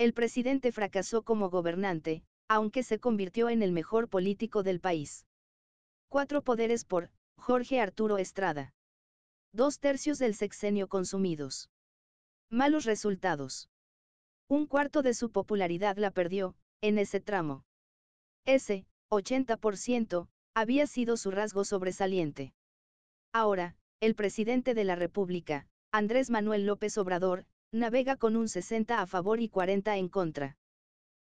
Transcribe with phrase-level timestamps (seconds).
[0.00, 5.26] El presidente fracasó como gobernante, aunque se convirtió en el mejor político del país.
[6.08, 8.72] Cuatro poderes por Jorge Arturo Estrada.
[9.52, 11.68] Dos tercios del sexenio consumidos.
[12.48, 13.68] Malos resultados.
[14.48, 17.66] Un cuarto de su popularidad la perdió, en ese tramo.
[18.46, 22.54] Ese, 80%, había sido su rasgo sobresaliente.
[23.34, 29.06] Ahora, el presidente de la República, Andrés Manuel López Obrador, navega con un 60 a
[29.06, 30.56] favor y 40 en contra.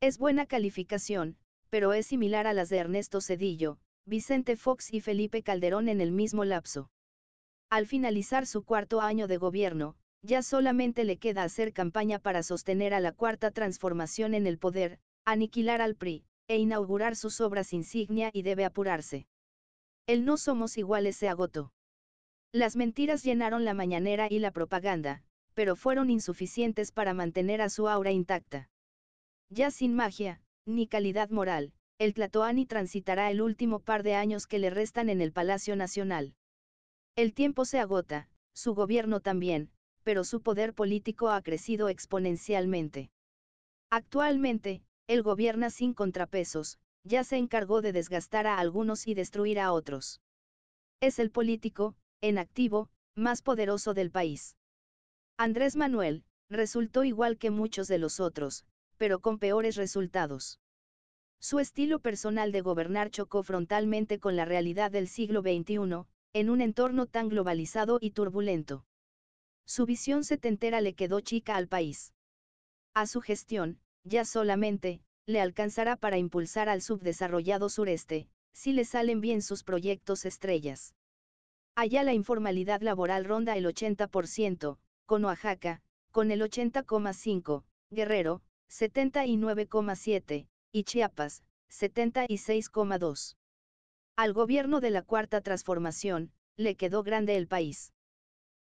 [0.00, 1.36] Es buena calificación,
[1.70, 6.12] pero es similar a las de Ernesto Cedillo, Vicente Fox y Felipe Calderón en el
[6.12, 6.90] mismo lapso.
[7.70, 12.94] Al finalizar su cuarto año de gobierno, ya solamente le queda hacer campaña para sostener
[12.94, 18.30] a la cuarta transformación en el poder, aniquilar al PRI, e inaugurar sus obras insignia
[18.32, 19.26] y debe apurarse.
[20.06, 21.72] El no somos iguales se agotó.
[22.52, 27.88] Las mentiras llenaron la mañanera y la propaganda, pero fueron insuficientes para mantener a su
[27.88, 28.68] aura intacta.
[29.48, 34.58] Ya sin magia, ni calidad moral, el Tlatoani transitará el último par de años que
[34.58, 36.34] le restan en el Palacio Nacional.
[37.16, 39.70] El tiempo se agota, su gobierno también,
[40.02, 43.10] pero su poder político ha crecido exponencialmente.
[43.90, 49.72] Actualmente, él gobierna sin contrapesos, ya se encargó de desgastar a algunos y destruir a
[49.72, 50.20] otros.
[51.00, 54.56] Es el político, en activo, más poderoso del país.
[55.36, 58.64] Andrés Manuel, resultó igual que muchos de los otros,
[58.98, 60.60] pero con peores resultados.
[61.40, 66.60] Su estilo personal de gobernar chocó frontalmente con la realidad del siglo XXI, en un
[66.60, 68.86] entorno tan globalizado y turbulento.
[69.66, 72.12] Su visión setentera le quedó chica al país.
[72.94, 79.20] A su gestión, ya solamente, le alcanzará para impulsar al subdesarrollado sureste, si le salen
[79.20, 80.94] bien sus proyectos estrellas.
[81.74, 90.84] Allá la informalidad laboral ronda el 80%, con Oaxaca, con el 80,5, Guerrero, 79,7, y
[90.84, 93.36] Chiapas, 76,2.
[94.16, 97.93] Al gobierno de la Cuarta Transformación, le quedó grande el país.